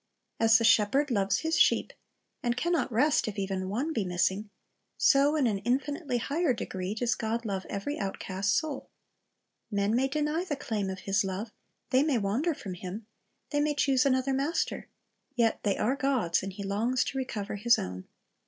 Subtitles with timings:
[0.39, 1.93] As the shepherd loves his sheep,
[2.41, 4.49] and can not rest if even one be missing,
[4.97, 8.89] so, in an infinitely higher degree, does God love every outcast soul.
[9.69, 11.51] Men may deny the claim of His love,
[11.91, 13.05] they may wander from Him,
[13.51, 14.89] they may choose another master;
[15.35, 18.07] yet they are God's, and He longs to recover His own.